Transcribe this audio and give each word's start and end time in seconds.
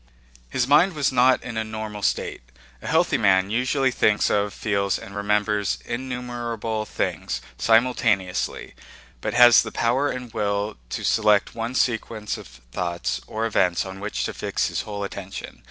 His 0.49 0.65
mind 0.67 0.93
was 0.93 1.11
not 1.11 1.43
in 1.43 1.57
a 1.57 1.63
normal 1.63 2.01
state. 2.01 2.41
A 2.81 2.87
healthy 2.87 3.19
man 3.19 3.51
usually 3.51 3.91
thinks 3.91 4.31
of, 4.31 4.51
feels, 4.51 4.97
and 4.97 5.15
remembers 5.15 5.77
innumerable 5.85 6.85
things 6.85 7.39
simultaneously, 7.59 8.73
but 9.21 9.35
has 9.35 9.61
the 9.61 9.71
power 9.71 10.09
and 10.09 10.33
will 10.33 10.77
to 10.89 11.03
select 11.05 11.53
one 11.53 11.75
sequence 11.75 12.35
of 12.39 12.47
thoughts 12.47 13.21
or 13.27 13.45
events 13.45 13.85
on 13.85 13.99
which 13.99 14.23
to 14.23 14.33
fix 14.33 14.69
his 14.69 14.81
whole 14.89 15.03
attention. 15.03 15.59